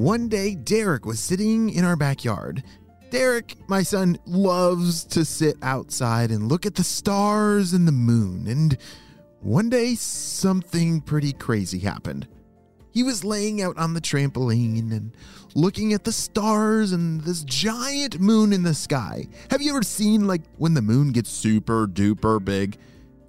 One 0.00 0.28
day, 0.28 0.54
Derek 0.54 1.04
was 1.04 1.20
sitting 1.20 1.68
in 1.68 1.84
our 1.84 1.94
backyard. 1.94 2.64
Derek, 3.10 3.56
my 3.68 3.82
son, 3.82 4.16
loves 4.24 5.04
to 5.04 5.26
sit 5.26 5.56
outside 5.60 6.30
and 6.30 6.48
look 6.48 6.64
at 6.64 6.74
the 6.74 6.82
stars 6.82 7.74
and 7.74 7.86
the 7.86 7.92
moon. 7.92 8.46
And 8.46 8.78
one 9.40 9.68
day, 9.68 9.96
something 9.96 11.02
pretty 11.02 11.34
crazy 11.34 11.80
happened. 11.80 12.26
He 12.92 13.02
was 13.02 13.26
laying 13.26 13.60
out 13.60 13.76
on 13.76 13.92
the 13.92 14.00
trampoline 14.00 14.90
and 14.90 15.14
looking 15.54 15.92
at 15.92 16.04
the 16.04 16.12
stars 16.12 16.92
and 16.92 17.20
this 17.20 17.44
giant 17.44 18.18
moon 18.20 18.54
in 18.54 18.62
the 18.62 18.72
sky. 18.72 19.28
Have 19.50 19.60
you 19.60 19.72
ever 19.72 19.82
seen, 19.82 20.26
like, 20.26 20.44
when 20.56 20.72
the 20.72 20.80
moon 20.80 21.12
gets 21.12 21.28
super 21.28 21.86
duper 21.86 22.42
big? 22.42 22.78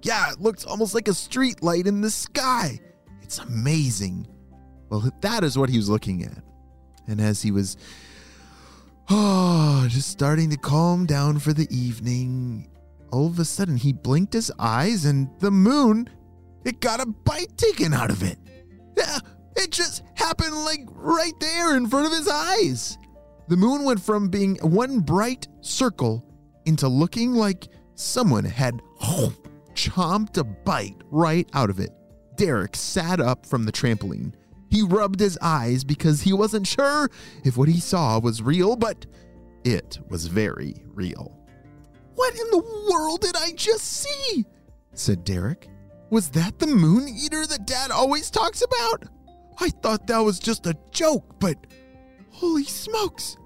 Yeah, 0.00 0.32
it 0.32 0.40
looks 0.40 0.64
almost 0.64 0.94
like 0.94 1.08
a 1.08 1.12
street 1.12 1.62
light 1.62 1.86
in 1.86 2.00
the 2.00 2.10
sky. 2.10 2.80
It's 3.20 3.40
amazing. 3.40 4.26
Well, 4.88 5.12
that 5.20 5.44
is 5.44 5.58
what 5.58 5.68
he 5.68 5.76
was 5.76 5.90
looking 5.90 6.24
at. 6.24 6.42
And 7.06 7.20
as 7.20 7.42
he 7.42 7.50
was 7.50 7.76
oh, 9.10 9.86
just 9.88 10.08
starting 10.08 10.50
to 10.50 10.56
calm 10.56 11.06
down 11.06 11.38
for 11.38 11.52
the 11.52 11.68
evening, 11.70 12.68
all 13.10 13.26
of 13.26 13.38
a 13.38 13.44
sudden 13.44 13.76
he 13.76 13.92
blinked 13.92 14.32
his 14.32 14.50
eyes 14.58 15.04
and 15.04 15.28
the 15.40 15.50
moon, 15.50 16.08
it 16.64 16.80
got 16.80 17.00
a 17.00 17.06
bite 17.06 17.56
taken 17.56 17.92
out 17.92 18.10
of 18.10 18.22
it. 18.22 18.38
Yeah, 18.96 19.18
it 19.56 19.70
just 19.70 20.02
happened 20.14 20.64
like 20.64 20.84
right 20.90 21.38
there 21.40 21.76
in 21.76 21.88
front 21.88 22.06
of 22.06 22.12
his 22.12 22.28
eyes. 22.28 22.98
The 23.48 23.56
moon 23.56 23.84
went 23.84 24.00
from 24.00 24.28
being 24.28 24.56
one 24.62 25.00
bright 25.00 25.48
circle 25.60 26.24
into 26.64 26.88
looking 26.88 27.34
like 27.34 27.68
someone 27.96 28.44
had 28.44 28.80
chomped 29.74 30.38
a 30.38 30.44
bite 30.44 30.96
right 31.10 31.48
out 31.52 31.70
of 31.70 31.80
it. 31.80 31.90
Derek 32.36 32.76
sat 32.76 33.20
up 33.20 33.44
from 33.44 33.64
the 33.64 33.72
trampoline 33.72 34.32
he 34.72 34.80
rubbed 34.82 35.20
his 35.20 35.38
eyes 35.42 35.84
because 35.84 36.22
he 36.22 36.32
wasn't 36.32 36.66
sure 36.66 37.10
if 37.44 37.58
what 37.58 37.68
he 37.68 37.78
saw 37.78 38.18
was 38.18 38.40
real, 38.40 38.74
but 38.74 39.04
it 39.64 39.98
was 40.08 40.28
very 40.28 40.82
real. 40.86 41.36
What 42.14 42.32
in 42.32 42.50
the 42.50 42.88
world 42.90 43.20
did 43.20 43.36
I 43.36 43.52
just 43.52 43.84
see? 43.84 44.46
said 44.94 45.24
Derek. 45.24 45.68
Was 46.08 46.30
that 46.30 46.58
the 46.58 46.66
moon 46.66 47.06
eater 47.06 47.46
that 47.46 47.66
Dad 47.66 47.90
always 47.90 48.30
talks 48.30 48.62
about? 48.62 49.04
I 49.60 49.68
thought 49.68 50.06
that 50.06 50.20
was 50.20 50.38
just 50.38 50.66
a 50.66 50.78
joke, 50.90 51.38
but 51.38 51.58
holy 52.30 52.64
smokes! 52.64 53.36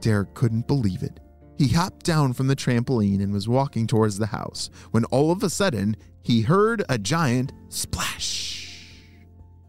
Derek 0.00 0.32
couldn't 0.32 0.66
believe 0.66 1.02
it. 1.02 1.20
He 1.58 1.68
hopped 1.68 2.06
down 2.06 2.32
from 2.32 2.46
the 2.46 2.56
trampoline 2.56 3.22
and 3.22 3.30
was 3.30 3.46
walking 3.46 3.86
towards 3.86 4.16
the 4.16 4.26
house 4.26 4.70
when 4.90 5.04
all 5.06 5.30
of 5.30 5.42
a 5.42 5.50
sudden 5.50 5.96
he 6.22 6.40
heard 6.40 6.82
a 6.88 6.96
giant 6.96 7.52
splash. 7.68 8.45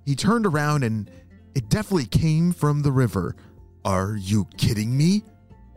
He 0.08 0.16
turned 0.16 0.46
around 0.46 0.86
and 0.86 1.12
it 1.54 1.68
definitely 1.68 2.06
came 2.06 2.54
from 2.54 2.82
the 2.82 2.94
river. 2.94 3.36
Are 3.84 4.16
you 4.16 4.48
kidding 4.56 4.96
me? 4.96 5.26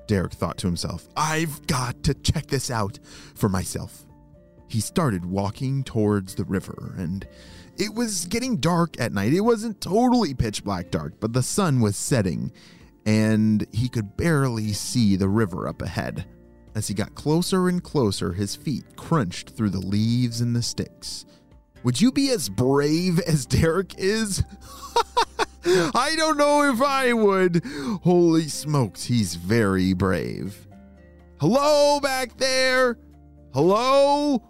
Derek 0.06 0.32
thought 0.32 0.56
to 0.58 0.68
himself. 0.68 1.08
I've 1.16 1.66
got 1.66 2.04
to 2.04 2.14
check 2.14 2.46
this 2.46 2.70
out 2.70 3.00
for 3.34 3.48
myself. 3.48 4.06
He 4.69 4.78
started 4.80 5.24
walking 5.24 5.82
towards 5.82 6.36
the 6.36 6.44
river, 6.44 6.94
and 6.96 7.26
it 7.76 7.92
was 7.92 8.26
getting 8.26 8.58
dark 8.58 9.00
at 9.00 9.12
night. 9.12 9.32
It 9.32 9.40
wasn't 9.40 9.80
totally 9.80 10.32
pitch 10.32 10.62
black 10.62 10.92
dark, 10.92 11.14
but 11.19 11.32
the 11.32 11.42
sun 11.42 11.80
was 11.80 11.96
setting, 11.96 12.52
and 13.04 13.66
he 13.72 13.88
could 13.88 14.16
barely 14.16 14.72
see 14.72 15.16
the 15.16 15.28
river 15.28 15.66
up 15.66 15.82
ahead. 15.82 16.24
As 16.76 16.86
he 16.86 16.94
got 16.94 17.16
closer 17.16 17.69
and 17.69 17.82
closer, 17.82 18.32
his 18.32 18.54
feet 18.54 18.84
crunched 18.94 19.50
through 19.50 19.70
the 19.70 19.80
leaves 19.80 20.40
and 20.40 20.54
the 20.54 20.62
sticks. 20.62 21.26
Would 21.82 22.00
you 22.00 22.12
be 22.12 22.30
as 22.30 22.48
brave 22.48 23.18
as 23.20 23.46
Derek 23.46 23.94
is? 23.98 24.44
I 25.64 26.14
don't 26.16 26.36
know 26.36 26.70
if 26.72 26.82
I 26.82 27.12
would. 27.12 27.64
Holy 28.02 28.48
smokes, 28.48 29.04
he's 29.04 29.34
very 29.34 29.94
brave. 29.94 30.66
Hello 31.40 32.00
back 32.00 32.36
there? 32.36 32.98
Hello? 33.54 34.42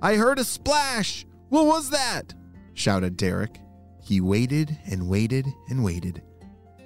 I 0.00 0.14
heard 0.14 0.38
a 0.38 0.44
splash. 0.44 1.26
What 1.48 1.66
was 1.66 1.90
that? 1.90 2.34
shouted 2.74 3.16
Derek. 3.16 3.58
He 4.00 4.20
waited 4.20 4.78
and 4.86 5.08
waited 5.08 5.46
and 5.68 5.82
waited, 5.82 6.22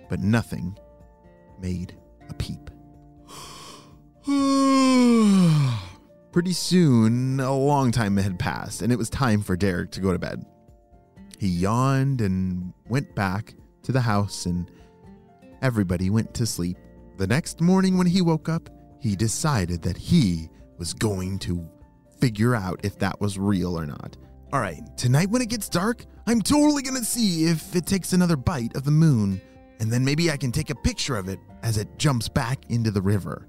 but 0.09 0.21
nothing 0.21 0.79
made 1.61 1.95
a 2.31 2.35
peep. 2.35 2.71
Pretty 6.33 6.53
soon, 6.53 7.41
a 7.41 7.53
long 7.53 7.91
time 7.91 8.17
had 8.17 8.39
passed, 8.39 8.83
and 8.83 8.93
it 8.93 8.97
was 8.97 9.11
time 9.11 9.43
for 9.43 9.57
Derek 9.57 9.91
to 9.93 10.01
go 10.01 10.13
to 10.13 10.19
bed. 10.19 10.45
He 11.39 11.49
yawned 11.49 12.21
and 12.21 12.73
went 12.89 13.15
back 13.17 13.55
to 13.83 13.91
the 13.91 14.01
house, 14.01 14.47
and 14.47 14.71
everybody 15.61 16.09
went 16.09 16.33
to 16.35 16.47
sleep. 16.47 16.77
The 17.17 17.27
next 17.27 17.61
morning, 17.61 17.99
when 17.99 18.07
he 18.07 18.23
woke 18.23 18.49
up, 18.49 18.71
he 19.01 19.17
decided 19.17 19.83
that 19.83 19.97
he 19.97 20.49
was 20.79 20.93
going 20.95 21.41
to 21.41 21.69
figure 22.21 22.55
out 22.55 22.81
if 22.85 22.97
that 23.01 23.21
was 23.21 23.37
real 23.37 23.77
or 23.77 23.87
not. 23.87 24.17
All 24.53 24.61
right, 24.61 24.83
tonight 24.97 25.31
when 25.31 25.43
it 25.43 25.49
gets 25.49 25.69
dark, 25.69 26.05
I'm 26.27 26.43
totally 26.43 26.83
gonna 26.83 27.05
see 27.05 27.47
if 27.47 27.75
it 27.75 27.87
takes 27.87 28.13
another 28.13 28.37
bite 28.37 28.77
of 28.77 28.85
the 28.85 28.91
moon, 28.93 29.41
and 29.81 29.91
then 29.91 30.05
maybe 30.05 30.31
I 30.31 30.37
can 30.37 30.53
take 30.53 30.71
a 30.71 30.75
picture 30.77 31.17
of 31.17 31.29
it 31.29 31.41
as 31.63 31.77
it 31.77 31.99
jumps 31.99 32.29
back 32.29 32.71
into 32.71 32.91
the 32.91 33.03
river, 33.03 33.49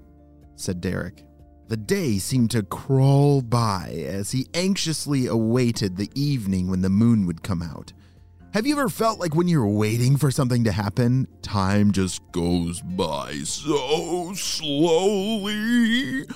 said 0.56 0.80
Derek. 0.80 1.24
The 1.72 1.78
day 1.78 2.18
seemed 2.18 2.50
to 2.50 2.62
crawl 2.62 3.40
by 3.40 4.04
as 4.06 4.32
he 4.32 4.46
anxiously 4.52 5.26
awaited 5.26 5.96
the 5.96 6.10
evening 6.14 6.68
when 6.68 6.82
the 6.82 6.90
moon 6.90 7.26
would 7.26 7.42
come 7.42 7.62
out. 7.62 7.94
Have 8.52 8.66
you 8.66 8.74
ever 8.78 8.90
felt 8.90 9.18
like 9.18 9.34
when 9.34 9.48
you're 9.48 9.66
waiting 9.66 10.18
for 10.18 10.30
something 10.30 10.64
to 10.64 10.70
happen, 10.70 11.26
time 11.40 11.92
just 11.92 12.20
goes 12.30 12.82
by 12.82 13.36
so 13.44 14.34
slowly? 14.34 16.26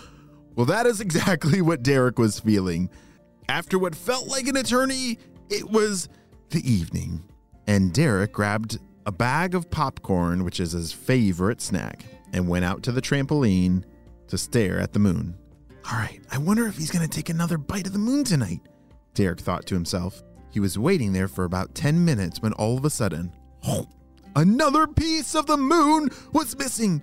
Well, 0.54 0.64
that 0.64 0.86
is 0.86 1.02
exactly 1.02 1.60
what 1.60 1.82
Derek 1.82 2.18
was 2.18 2.40
feeling. 2.40 2.88
After 3.46 3.78
what 3.78 3.94
felt 3.94 4.28
like 4.28 4.48
an 4.48 4.56
eternity, 4.56 5.18
it 5.50 5.70
was 5.70 6.08
the 6.48 6.66
evening, 6.66 7.22
and 7.66 7.92
Derek 7.92 8.32
grabbed 8.32 8.78
a 9.04 9.12
bag 9.12 9.54
of 9.54 9.70
popcorn, 9.70 10.44
which 10.44 10.60
is 10.60 10.72
his 10.72 10.94
favorite 10.94 11.60
snack, 11.60 12.06
and 12.32 12.48
went 12.48 12.64
out 12.64 12.82
to 12.84 12.90
the 12.90 13.02
trampoline 13.02 13.84
to 14.28 14.38
stare 14.38 14.78
at 14.78 14.92
the 14.92 14.98
moon. 14.98 15.36
All 15.90 15.98
right, 15.98 16.20
I 16.32 16.38
wonder 16.38 16.66
if 16.66 16.76
he's 16.76 16.90
going 16.90 17.08
to 17.08 17.14
take 17.14 17.28
another 17.28 17.58
bite 17.58 17.86
of 17.86 17.92
the 17.92 17.98
moon 17.98 18.24
tonight, 18.24 18.60
Derek 19.14 19.40
thought 19.40 19.66
to 19.66 19.74
himself. 19.74 20.22
He 20.50 20.58
was 20.58 20.78
waiting 20.78 21.12
there 21.12 21.28
for 21.28 21.44
about 21.44 21.74
10 21.74 22.04
minutes 22.04 22.40
when 22.42 22.52
all 22.54 22.76
of 22.76 22.84
a 22.84 22.90
sudden, 22.90 23.32
oh, 23.64 23.86
another 24.36 24.86
piece 24.86 25.34
of 25.34 25.46
the 25.46 25.56
moon 25.56 26.10
was 26.32 26.58
missing. 26.58 27.02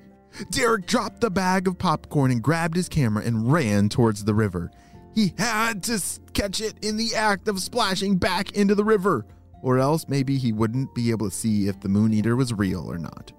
Derek 0.50 0.86
dropped 0.86 1.22
the 1.22 1.30
bag 1.30 1.68
of 1.68 1.78
popcorn 1.78 2.32
and 2.32 2.42
grabbed 2.42 2.76
his 2.76 2.90
camera 2.90 3.24
and 3.24 3.52
ran 3.52 3.88
towards 3.88 4.24
the 4.24 4.34
river. 4.34 4.72
He 5.16 5.34
had 5.38 5.84
to 5.84 6.02
catch 6.34 6.60
it 6.60 6.84
in 6.84 6.98
the 6.98 7.16
act 7.16 7.48
of 7.48 7.60
splashing 7.60 8.18
back 8.18 8.52
into 8.54 8.74
the 8.74 8.84
river, 8.84 9.26
or 9.62 9.78
else 9.78 10.08
maybe 10.10 10.38
he 10.38 10.52
wouldn't 10.52 10.94
be 10.96 11.12
able 11.12 11.30
to 11.30 11.36
see 11.36 11.68
if 11.68 11.80
the 11.80 11.90
moon 11.90 12.14
eater 12.14 12.36
was 12.36 12.52
real 12.52 12.92
or 12.92 12.98
not 12.98 13.32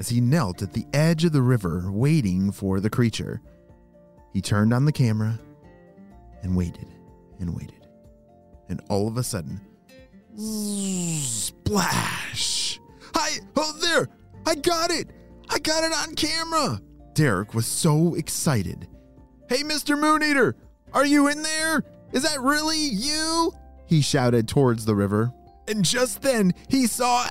as 0.00 0.08
he 0.08 0.20
knelt 0.20 0.62
at 0.62 0.72
the 0.72 0.86
edge 0.94 1.24
of 1.26 1.32
the 1.32 1.42
river 1.42 1.92
waiting 1.92 2.50
for 2.50 2.80
the 2.80 2.88
creature. 2.88 3.42
He 4.32 4.40
turned 4.40 4.72
on 4.72 4.86
the 4.86 4.92
camera 4.92 5.38
and 6.42 6.56
waited 6.56 6.88
and 7.38 7.54
waited. 7.54 7.86
And 8.70 8.80
all 8.88 9.06
of 9.06 9.18
a 9.18 9.22
sudden, 9.22 9.60
splash! 11.18 12.80
Hi, 13.14 13.40
oh 13.56 13.78
there! 13.82 14.08
I 14.46 14.54
got 14.54 14.90
it! 14.90 15.10
I 15.50 15.58
got 15.58 15.84
it 15.84 15.92
on 15.92 16.14
camera! 16.14 16.80
Derek 17.12 17.52
was 17.52 17.66
so 17.66 18.14
excited. 18.14 18.88
Hey, 19.50 19.62
Mr. 19.62 19.98
Moon 19.98 20.22
Eater, 20.22 20.56
Are 20.94 21.04
you 21.04 21.28
in 21.28 21.42
there? 21.42 21.84
Is 22.12 22.22
that 22.22 22.40
really 22.40 22.78
you? 22.78 23.52
He 23.86 24.00
shouted 24.00 24.48
towards 24.48 24.86
the 24.86 24.94
river. 24.94 25.30
And 25.70 25.84
just 25.84 26.20
then, 26.22 26.52
he 26.68 26.88
saw 26.88 27.28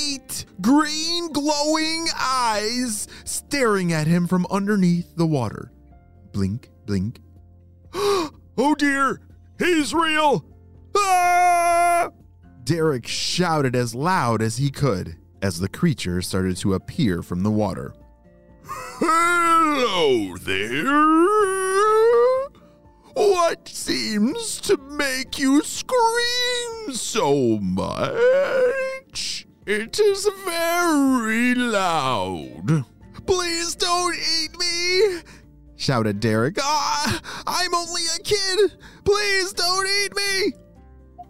eight 0.00 0.46
green 0.62 1.30
glowing 1.30 2.06
eyes 2.18 3.06
staring 3.24 3.92
at 3.92 4.06
him 4.06 4.26
from 4.26 4.46
underneath 4.50 5.14
the 5.14 5.26
water. 5.26 5.70
Blink, 6.32 6.70
blink. 6.86 7.20
oh 7.92 8.74
dear, 8.78 9.20
he's 9.58 9.92
real! 9.92 10.42
Ah! 10.96 12.08
Derek 12.64 13.06
shouted 13.06 13.76
as 13.76 13.94
loud 13.94 14.40
as 14.40 14.56
he 14.56 14.70
could 14.70 15.18
as 15.42 15.58
the 15.58 15.68
creature 15.68 16.22
started 16.22 16.56
to 16.56 16.72
appear 16.72 17.22
from 17.22 17.42
the 17.42 17.50
water. 17.50 17.92
Hello 18.64 20.38
there! 20.38 22.01
What 23.14 23.68
seems 23.68 24.60
to 24.62 24.76
make 24.78 25.38
you 25.38 25.62
scream 25.62 26.94
so 26.94 27.58
much? 27.58 29.46
It 29.66 30.00
is 30.00 30.28
very 30.44 31.54
loud. 31.54 32.84
Please 33.26 33.74
don't 33.74 34.14
eat 34.14 34.58
me! 34.58 35.20
shouted 35.76 36.20
Derek. 36.20 36.56
Ah, 36.60 37.20
I'm 37.46 37.74
only 37.74 38.02
a 38.16 38.22
kid! 38.22 38.72
Please 39.04 39.52
don't 39.52 39.86
eat 39.86 40.16
me! 40.16 40.52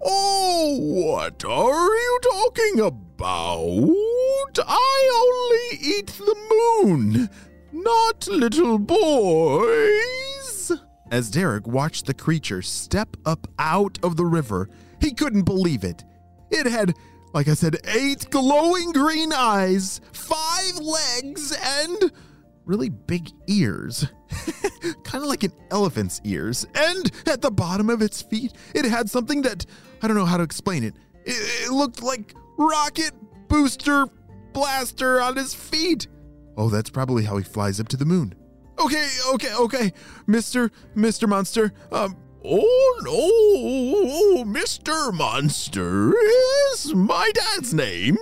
Oh, 0.04 0.78
what 0.78 1.44
are 1.44 1.94
you 1.96 2.18
talking 2.22 2.80
about? 2.80 4.58
I 4.66 5.10
only 5.24 5.78
eat 5.80 6.08
the 6.08 6.36
moon, 6.84 7.30
not 7.72 8.28
little 8.28 8.78
boys. 8.78 10.11
As 11.12 11.28
Derek 11.28 11.66
watched 11.66 12.06
the 12.06 12.14
creature 12.14 12.62
step 12.62 13.18
up 13.26 13.46
out 13.58 13.98
of 14.02 14.16
the 14.16 14.24
river, 14.24 14.70
he 14.98 15.12
couldn't 15.12 15.42
believe 15.42 15.84
it. 15.84 16.02
It 16.50 16.64
had, 16.64 16.94
like 17.34 17.48
I 17.48 17.54
said, 17.54 17.76
eight 17.84 18.30
glowing 18.30 18.92
green 18.92 19.30
eyes, 19.30 20.00
five 20.14 20.78
legs, 20.78 21.54
and 21.62 22.10
really 22.64 22.88
big 22.88 23.28
ears. 23.46 24.06
kind 25.04 25.22
of 25.22 25.28
like 25.28 25.42
an 25.42 25.52
elephant's 25.70 26.18
ears. 26.24 26.66
And 26.74 27.12
at 27.26 27.42
the 27.42 27.50
bottom 27.50 27.90
of 27.90 28.00
its 28.00 28.22
feet, 28.22 28.54
it 28.74 28.86
had 28.86 29.10
something 29.10 29.42
that 29.42 29.66
I 30.00 30.08
don't 30.08 30.16
know 30.16 30.24
how 30.24 30.38
to 30.38 30.42
explain 30.42 30.82
it. 30.82 30.94
It, 31.26 31.66
it 31.66 31.72
looked 31.72 32.02
like 32.02 32.34
rocket 32.56 33.12
booster 33.48 34.06
blaster 34.54 35.20
on 35.20 35.36
his 35.36 35.52
feet. 35.52 36.06
Oh, 36.56 36.70
that's 36.70 36.88
probably 36.88 37.24
how 37.24 37.36
he 37.36 37.44
flies 37.44 37.80
up 37.80 37.88
to 37.88 37.98
the 37.98 38.06
moon. 38.06 38.34
Okay, 38.78 39.08
okay, 39.34 39.54
okay, 39.54 39.92
Mister, 40.26 40.70
Mister 40.94 41.26
Monster. 41.26 41.72
Um, 41.92 42.16
oh 42.44 44.34
no, 44.36 44.44
Mister 44.44 45.12
Monster 45.12 46.12
is 46.72 46.94
my 46.94 47.30
dad's 47.34 47.72
name. 47.72 48.16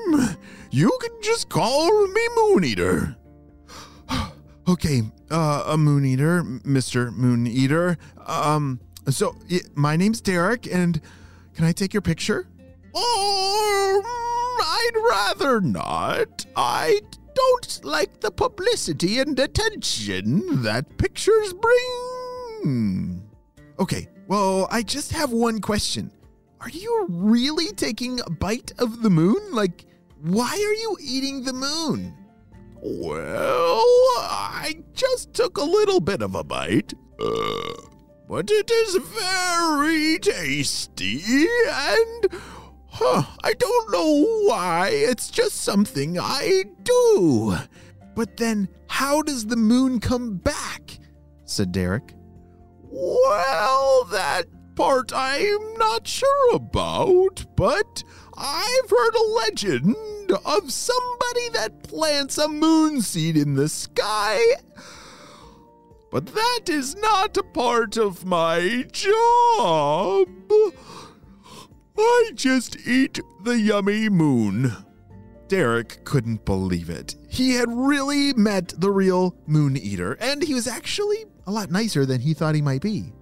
You 0.70 0.96
can 1.00 1.10
just 1.22 1.48
call 1.48 2.06
me 2.06 2.28
Moon 2.36 2.64
Eater. 2.64 3.16
okay, 4.68 5.02
uh, 5.30 5.64
a 5.66 5.78
Moon 5.78 6.04
Eater, 6.04 6.42
Mister 6.64 7.10
Moon 7.10 7.46
Eater. 7.46 7.96
Um, 8.26 8.80
so 9.08 9.36
my 9.74 9.96
name's 9.96 10.20
Derek, 10.20 10.66
and 10.66 11.00
can 11.54 11.64
I 11.64 11.72
take 11.72 11.94
your 11.94 12.02
picture? 12.02 12.46
Oh, 12.94 14.02
I'd 14.62 14.96
rather 15.10 15.60
not. 15.60 16.46
I 16.56 17.00
don't 17.40 17.84
like 17.84 18.20
the 18.20 18.30
publicity 18.30 19.18
and 19.18 19.38
attention 19.38 20.62
that 20.62 20.98
pictures 20.98 21.52
bring. 21.54 23.22
Okay, 23.78 24.08
well, 24.28 24.68
I 24.70 24.82
just 24.82 25.12
have 25.12 25.32
one 25.32 25.60
question. 25.60 26.10
Are 26.60 26.68
you 26.68 27.06
really 27.08 27.72
taking 27.72 28.20
a 28.20 28.30
bite 28.30 28.72
of 28.78 29.02
the 29.02 29.10
moon? 29.10 29.40
Like, 29.52 29.86
why 30.20 30.50
are 30.50 30.78
you 30.84 30.96
eating 31.00 31.44
the 31.44 31.54
moon? 31.54 32.14
Well, 32.82 33.82
I 34.18 34.82
just 34.94 35.32
took 35.32 35.56
a 35.56 35.64
little 35.64 36.00
bit 36.00 36.20
of 36.20 36.34
a 36.34 36.44
bite. 36.44 36.92
Uh, 37.18 37.82
but 38.28 38.50
it 38.50 38.70
is 38.70 38.96
very 38.96 40.18
tasty 40.18 41.22
and 41.68 42.28
huh, 43.00 43.22
I 43.42 43.54
don't 43.54 43.90
know 43.90 44.26
why. 44.46 44.90
It's 44.92 45.30
just 45.30 45.62
something 45.62 46.18
I 46.18 46.64
do. 46.82 47.56
But 48.14 48.36
then, 48.36 48.68
how 48.88 49.22
does 49.22 49.46
the 49.46 49.56
moon 49.56 50.00
come 50.00 50.36
back? 50.36 50.98
said 51.44 51.72
Derek. 51.72 52.14
Well, 52.82 54.04
that 54.10 54.46
part 54.74 55.12
I'm 55.14 55.74
not 55.78 56.06
sure 56.06 56.54
about, 56.54 57.44
but 57.56 58.04
I've 58.36 58.90
heard 58.90 59.14
a 59.14 59.32
legend 59.46 59.96
of 60.44 60.72
somebody 60.72 61.48
that 61.54 61.82
plants 61.84 62.38
a 62.38 62.48
moon 62.48 63.00
seed 63.00 63.36
in 63.36 63.54
the 63.54 63.68
sky. 63.68 64.40
But 66.10 66.26
that 66.26 66.68
is 66.68 66.96
not 66.96 67.36
a 67.36 67.42
part 67.42 67.96
of 67.96 68.24
my 68.24 68.84
job. 68.92 70.28
I 72.00 72.30
just 72.34 72.86
eat 72.86 73.20
the 73.44 73.58
yummy 73.58 74.08
moon. 74.08 74.72
Derek 75.48 76.04
couldn't 76.04 76.44
believe 76.44 76.90
it. 76.90 77.16
He 77.28 77.54
had 77.54 77.68
really 77.68 78.32
met 78.34 78.72
the 78.78 78.90
real 78.90 79.34
moon 79.46 79.76
eater, 79.76 80.16
and 80.20 80.42
he 80.42 80.54
was 80.54 80.68
actually 80.68 81.24
a 81.46 81.50
lot 81.50 81.70
nicer 81.70 82.06
than 82.06 82.20
he 82.20 82.34
thought 82.34 82.54
he 82.54 82.62
might 82.62 82.82
be. 82.82 83.12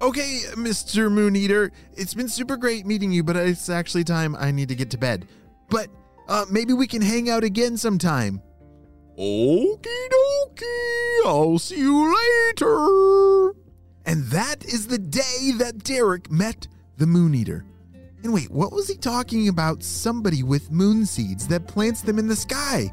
Okay, 0.00 0.40
Mr. 0.54 1.10
Moon 1.10 1.36
Eater, 1.36 1.70
it's 1.94 2.14
been 2.14 2.28
super 2.28 2.56
great 2.56 2.86
meeting 2.86 3.12
you, 3.12 3.22
but 3.22 3.36
it's 3.36 3.68
actually 3.68 4.02
time 4.02 4.34
I 4.34 4.50
need 4.50 4.68
to 4.68 4.74
get 4.74 4.90
to 4.90 4.98
bed. 4.98 5.28
But 5.70 5.88
uh, 6.28 6.44
maybe 6.50 6.72
we 6.72 6.88
can 6.88 7.02
hang 7.02 7.30
out 7.30 7.44
again 7.44 7.76
sometime. 7.76 8.42
Okie 9.18 10.08
dokie, 10.10 11.26
I'll 11.26 11.58
see 11.58 11.78
you 11.78 12.14
later. 12.14 13.54
And 14.04 14.24
that 14.26 14.64
is 14.64 14.88
the 14.88 14.98
day 14.98 15.52
that 15.58 15.84
Derek 15.84 16.30
met 16.30 16.66
the 16.96 17.06
Moon 17.06 17.34
Eater. 17.34 17.64
And 18.22 18.32
wait, 18.32 18.50
what 18.50 18.72
was 18.72 18.88
he 18.88 18.96
talking 18.96 19.48
about? 19.48 19.82
Somebody 19.82 20.42
with 20.42 20.70
moon 20.70 21.06
seeds 21.06 21.48
that 21.48 21.66
plants 21.66 22.02
them 22.02 22.18
in 22.18 22.28
the 22.28 22.36
sky. 22.36 22.92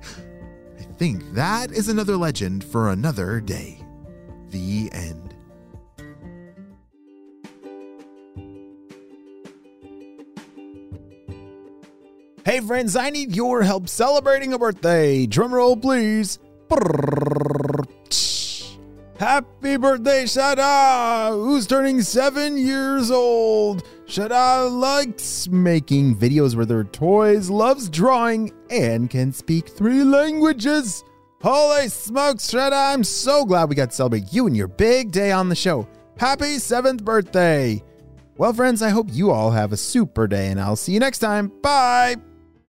I 0.79 0.83
think 0.97 1.33
that 1.33 1.71
is 1.71 1.87
another 1.87 2.17
legend 2.17 2.63
for 2.63 2.89
another 2.89 3.39
day. 3.39 3.79
The 4.49 4.89
end. 4.91 5.35
Hey 12.43 12.61
friends, 12.61 12.95
I 12.95 13.11
need 13.11 13.35
your 13.35 13.61
help 13.61 13.87
celebrating 13.87 14.53
a 14.53 14.57
birthday. 14.57 15.27
Drum 15.27 15.53
roll, 15.53 15.77
please. 15.77 16.39
Happy 19.19 19.77
birthday, 19.77 20.23
Shada! 20.23 21.31
Who's 21.31 21.67
turning 21.67 22.01
seven 22.01 22.57
years 22.57 23.11
old? 23.11 23.83
Shada 24.09 24.71
likes 24.71 25.47
making 25.49 26.17
videos 26.17 26.55
with 26.55 26.71
her 26.71 26.83
toys, 26.83 27.47
loves 27.47 27.89
drawing, 27.89 28.51
and 28.71 29.07
can 29.07 29.31
speak 29.31 29.69
three 29.69 30.03
languages. 30.03 31.03
Holy 31.43 31.89
smokes, 31.89 32.51
Shada! 32.51 32.91
I'm 32.91 33.03
so 33.03 33.45
glad 33.45 33.69
we 33.69 33.75
got 33.75 33.91
to 33.91 33.95
celebrate 33.95 34.33
you 34.33 34.47
and 34.47 34.57
your 34.57 34.67
big 34.67 35.11
day 35.11 35.31
on 35.31 35.47
the 35.47 35.55
show. 35.55 35.87
Happy 36.17 36.57
seventh 36.57 37.05
birthday! 37.05 37.83
Well, 38.35 38.51
friends, 38.51 38.81
I 38.81 38.89
hope 38.89 39.09
you 39.11 39.29
all 39.29 39.51
have 39.51 39.73
a 39.73 39.77
super 39.77 40.27
day, 40.27 40.47
and 40.47 40.59
I'll 40.59 40.75
see 40.75 40.93
you 40.93 40.99
next 40.99 41.19
time. 41.19 41.51
Bye! 41.61 42.15